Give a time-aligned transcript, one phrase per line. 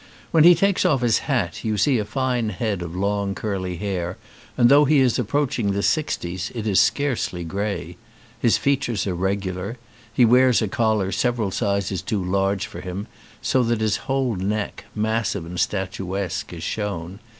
[0.31, 4.17] When he takes off his hat you see a fine head of long curly hair,
[4.57, 7.97] and though he is approaching the sixties it is scarcely grey.
[8.39, 9.77] His features are regular.
[10.11, 13.05] He wears a collar several sizes too large for him
[13.43, 17.19] so that his whole neck, massive and statuesque, is shown.